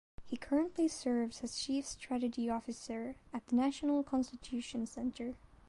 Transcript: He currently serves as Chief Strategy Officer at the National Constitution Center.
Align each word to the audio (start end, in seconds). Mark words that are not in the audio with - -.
He 0.25 0.35
currently 0.35 0.87
serves 0.87 1.41
as 1.43 1.59
Chief 1.59 1.85
Strategy 1.85 2.49
Officer 2.49 3.17
at 3.31 3.45
the 3.45 3.55
National 3.55 4.01
Constitution 4.01 4.87
Center. 4.87 5.35